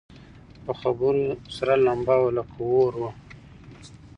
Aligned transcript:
په 0.65 0.71
خبرو 0.79 1.23
سره 1.55 1.73
لمبه 1.85 2.15
وه 2.21 2.29
لکه 2.37 2.59
اور 2.75 2.93
وه 3.01 3.11